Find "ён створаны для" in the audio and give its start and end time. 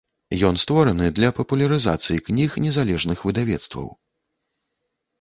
0.47-1.29